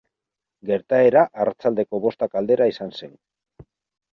Gertaera 0.69 1.21
arratsaldeko 1.45 1.99
bostak 2.07 2.41
aldera 2.41 2.69
izan 2.73 2.97
zen. 3.03 3.13